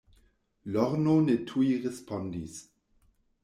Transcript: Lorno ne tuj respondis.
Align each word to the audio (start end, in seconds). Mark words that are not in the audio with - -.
Lorno 0.75 1.13
ne 1.27 1.37
tuj 1.51 1.69
respondis. 1.87 2.61